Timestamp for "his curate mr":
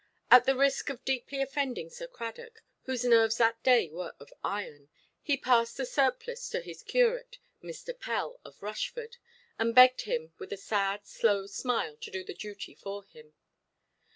6.61-7.95